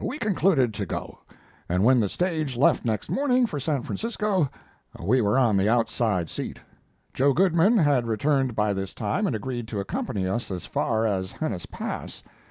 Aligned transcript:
We 0.00 0.16
concluded 0.16 0.72
to 0.72 0.86
go, 0.86 1.18
and 1.68 1.84
when 1.84 2.00
the 2.00 2.08
stage 2.08 2.56
left 2.56 2.86
next 2.86 3.10
morning 3.10 3.44
for 3.44 3.60
San 3.60 3.82
Francisco 3.82 4.48
we 4.98 5.20
were 5.20 5.36
on 5.38 5.58
the 5.58 5.68
outside 5.68 6.30
seat. 6.30 6.58
Joe 7.12 7.34
Goodman 7.34 7.76
had 7.76 8.06
returned 8.06 8.56
by 8.56 8.72
this 8.72 8.94
time 8.94 9.26
and 9.26 9.36
agreed 9.36 9.68
to 9.68 9.78
accompany 9.80 10.26
us 10.26 10.50
as 10.50 10.64
far 10.64 11.04
as 11.06 11.34
Henness 11.34 11.70
Pass. 11.70 12.22